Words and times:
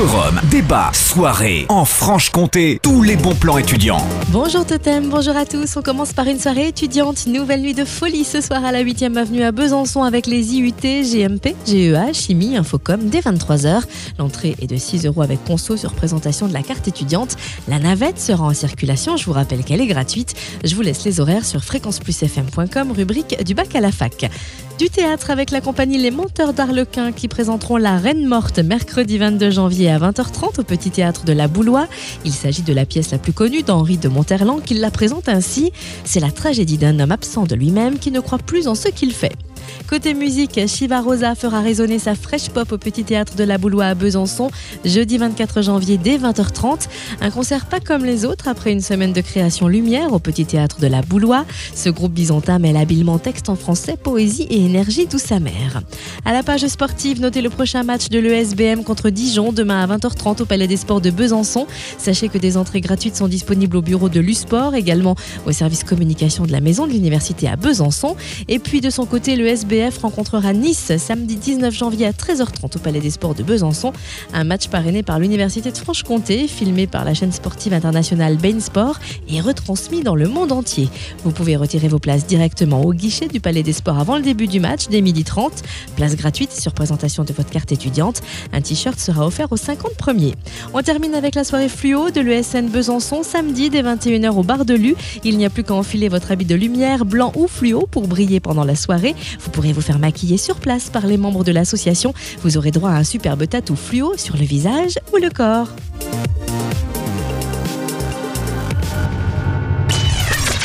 Forum, 0.00 0.40
débat, 0.50 0.90
soirée, 0.94 1.66
en 1.68 1.84
Franche-Comté, 1.84 2.80
tous 2.82 3.02
les 3.02 3.16
bons 3.16 3.34
plans 3.34 3.58
étudiants. 3.58 4.02
Bonjour 4.28 4.64
Totem, 4.64 5.10
bonjour 5.10 5.36
à 5.36 5.44
tous. 5.44 5.76
On 5.76 5.82
commence 5.82 6.14
par 6.14 6.26
une 6.26 6.40
soirée 6.40 6.68
étudiante, 6.68 7.26
nouvelle 7.26 7.60
nuit 7.60 7.74
de 7.74 7.84
folie 7.84 8.24
ce 8.24 8.40
soir 8.40 8.64
à 8.64 8.72
la 8.72 8.82
8e 8.82 9.18
avenue 9.18 9.42
à 9.42 9.52
Besançon 9.52 10.02
avec 10.02 10.26
les 10.26 10.54
IUT, 10.54 10.72
GMP, 10.72 11.54
GEA, 11.66 12.14
Chimie, 12.14 12.56
Infocom 12.56 13.10
dès 13.10 13.20
23h. 13.20 13.82
L'entrée 14.18 14.56
est 14.62 14.68
de 14.68 14.78
6 14.78 15.04
euros 15.04 15.20
avec 15.20 15.44
conso 15.44 15.76
sur 15.76 15.92
présentation 15.92 16.48
de 16.48 16.54
la 16.54 16.62
carte 16.62 16.88
étudiante. 16.88 17.36
La 17.68 17.78
navette 17.78 18.18
sera 18.18 18.44
en 18.44 18.54
circulation, 18.54 19.18
je 19.18 19.26
vous 19.26 19.32
rappelle 19.32 19.64
qu'elle 19.64 19.82
est 19.82 19.86
gratuite. 19.86 20.32
Je 20.64 20.74
vous 20.76 20.82
laisse 20.82 21.04
les 21.04 21.20
horaires 21.20 21.44
sur 21.44 21.62
fréquenceplusfm.com, 21.62 22.92
rubrique 22.92 23.44
du 23.44 23.52
bac 23.52 23.74
à 23.74 23.80
la 23.80 23.92
fac. 23.92 24.30
Du 24.80 24.88
théâtre 24.88 25.28
avec 25.30 25.50
la 25.50 25.60
compagnie 25.60 25.98
Les 25.98 26.10
Monteurs 26.10 26.54
d'Arlequin 26.54 27.12
qui 27.12 27.28
présenteront 27.28 27.76
La 27.76 27.98
Reine 27.98 28.26
Morte 28.26 28.60
mercredi 28.60 29.18
22 29.18 29.50
janvier 29.50 29.89
à 29.90 29.98
20h30 29.98 30.60
au 30.60 30.62
Petit 30.62 30.90
Théâtre 30.90 31.24
de 31.24 31.32
la 31.32 31.48
Boulois. 31.48 31.88
Il 32.24 32.32
s'agit 32.32 32.62
de 32.62 32.72
la 32.72 32.86
pièce 32.86 33.10
la 33.10 33.18
plus 33.18 33.32
connue 33.32 33.62
d'Henri 33.62 33.98
de 33.98 34.08
Monterland 34.08 34.62
qui 34.62 34.74
la 34.74 34.90
présente 34.90 35.28
ainsi. 35.28 35.72
C'est 36.04 36.20
la 36.20 36.30
tragédie 36.30 36.78
d'un 36.78 36.98
homme 37.00 37.12
absent 37.12 37.44
de 37.44 37.54
lui-même 37.54 37.98
qui 37.98 38.10
ne 38.10 38.20
croit 38.20 38.38
plus 38.38 38.68
en 38.68 38.74
ce 38.74 38.88
qu'il 38.88 39.12
fait. 39.12 39.32
Côté 39.90 40.14
musique, 40.14 40.68
Shiva 40.68 41.00
Rosa 41.00 41.34
fera 41.34 41.62
résonner 41.62 41.98
sa 41.98 42.14
fresh 42.14 42.50
pop 42.50 42.70
au 42.70 42.78
Petit 42.78 43.02
Théâtre 43.02 43.34
de 43.34 43.42
la 43.42 43.58
Boulois 43.58 43.86
à 43.86 43.94
Besançon 43.96 44.48
jeudi 44.84 45.18
24 45.18 45.62
janvier 45.62 45.98
dès 45.98 46.16
20h30. 46.16 46.86
Un 47.20 47.30
concert 47.32 47.66
pas 47.66 47.80
comme 47.80 48.04
les 48.04 48.24
autres 48.24 48.46
après 48.46 48.70
une 48.70 48.82
semaine 48.82 49.12
de 49.12 49.20
création 49.20 49.66
lumière 49.66 50.12
au 50.12 50.20
Petit 50.20 50.46
Théâtre 50.46 50.78
de 50.78 50.86
la 50.86 51.02
Boulois. 51.02 51.44
Ce 51.74 51.88
groupe 51.88 52.12
byzantin 52.12 52.60
mêle 52.60 52.76
habilement 52.76 53.18
texte 53.18 53.48
en 53.48 53.56
français, 53.56 53.96
poésie 54.00 54.46
et 54.48 54.64
énergie 54.64 55.08
douce 55.08 55.32
amère. 55.32 55.82
À 56.24 56.32
la 56.32 56.44
page 56.44 56.64
sportive, 56.68 57.20
notez 57.20 57.42
le 57.42 57.50
prochain 57.50 57.82
match 57.82 58.10
de 58.10 58.20
l'ESBM 58.20 58.84
contre 58.84 59.10
Dijon 59.10 59.50
demain 59.50 59.82
à 59.82 59.96
20h30 59.96 60.42
au 60.42 60.44
Palais 60.44 60.68
des 60.68 60.76
Sports 60.76 61.00
de 61.00 61.10
Besançon. 61.10 61.66
Sachez 61.98 62.28
que 62.28 62.38
des 62.38 62.56
entrées 62.56 62.80
gratuites 62.80 63.16
sont 63.16 63.26
disponibles 63.26 63.76
au 63.76 63.82
bureau 63.82 64.08
de 64.08 64.20
l'USport, 64.20 64.76
également 64.76 65.16
au 65.46 65.50
service 65.50 65.82
communication 65.82 66.46
de 66.46 66.52
la 66.52 66.60
Maison 66.60 66.86
de 66.86 66.92
l'Université 66.92 67.48
à 67.48 67.56
Besançon. 67.56 68.14
Et 68.46 68.60
puis 68.60 68.80
de 68.80 68.90
son 68.90 69.04
côté, 69.04 69.34
le 69.34 69.48
Rencontrera 69.88 70.52
Nice 70.52 70.96
samedi 70.98 71.36
19 71.36 71.74
janvier 71.74 72.06
à 72.06 72.12
13h30 72.12 72.76
au 72.76 72.78
Palais 72.78 73.00
des 73.00 73.10
Sports 73.10 73.34
de 73.34 73.42
Besançon. 73.42 73.92
Un 74.34 74.44
match 74.44 74.68
parrainé 74.68 75.02
par 75.02 75.18
l'Université 75.18 75.70
de 75.70 75.78
Franche-Comté, 75.78 76.46
filmé 76.46 76.86
par 76.86 77.04
la 77.04 77.14
chaîne 77.14 77.32
sportive 77.32 77.72
internationale 77.72 78.36
Bain 78.36 78.60
Sport 78.60 78.98
et 79.28 79.40
retransmis 79.40 80.02
dans 80.02 80.14
le 80.14 80.28
monde 80.28 80.52
entier. 80.52 80.88
Vous 81.24 81.30
pouvez 81.30 81.56
retirer 81.56 81.88
vos 81.88 81.98
places 81.98 82.26
directement 82.26 82.82
au 82.82 82.92
guichet 82.92 83.28
du 83.28 83.40
Palais 83.40 83.62
des 83.62 83.72
Sports 83.72 83.98
avant 83.98 84.16
le 84.16 84.22
début 84.22 84.46
du 84.46 84.60
match 84.60 84.88
dès 84.88 85.00
12h30. 85.00 85.62
Place 85.96 86.16
gratuite 86.16 86.52
sur 86.52 86.72
présentation 86.72 87.24
de 87.24 87.32
votre 87.32 87.50
carte 87.50 87.72
étudiante. 87.72 88.20
Un 88.52 88.60
t-shirt 88.60 88.98
sera 88.98 89.26
offert 89.26 89.50
aux 89.50 89.56
50 89.56 89.94
premiers. 89.94 90.34
On 90.74 90.82
termine 90.82 91.14
avec 91.14 91.34
la 91.34 91.44
soirée 91.44 91.68
fluo 91.70 92.10
de 92.10 92.20
l'ESN 92.20 92.68
Besançon 92.68 93.22
samedi 93.22 93.70
dès 93.70 93.82
21h 93.82 94.30
au 94.30 94.42
bar 94.42 94.64
de 94.64 94.74
Lu. 94.74 94.94
Il 95.24 95.38
n'y 95.38 95.46
a 95.46 95.50
plus 95.50 95.64
qu'à 95.64 95.74
enfiler 95.74 96.08
votre 96.08 96.30
habit 96.32 96.44
de 96.44 96.54
lumière, 96.54 97.04
blanc 97.04 97.32
ou 97.36 97.48
fluo 97.48 97.86
pour 97.90 98.08
briller 98.08 98.40
pendant 98.40 98.64
la 98.64 98.76
soirée. 98.76 99.14
Vous 99.40 99.50
pourrez 99.50 99.69
vous 99.72 99.80
faire 99.80 99.98
maquiller 99.98 100.36
sur 100.36 100.56
place 100.56 100.90
par 100.90 101.06
les 101.06 101.16
membres 101.16 101.44
de 101.44 101.52
l'association. 101.52 102.14
Vous 102.42 102.56
aurez 102.56 102.70
droit 102.70 102.90
à 102.90 102.96
un 102.96 103.04
superbe 103.04 103.46
tatou 103.48 103.76
fluo 103.76 104.14
sur 104.16 104.36
le 104.36 104.44
visage 104.44 104.98
ou 105.12 105.16
le 105.16 105.30
corps. 105.30 105.68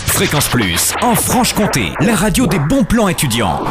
Fréquence 0.08 0.48
Plus, 0.48 0.94
en 1.02 1.14
Franche-Comté, 1.14 1.92
la 2.00 2.16
radio 2.16 2.48
des 2.48 2.60
bons 2.60 2.86
plans 2.86 3.10
étudiants. 3.10 3.62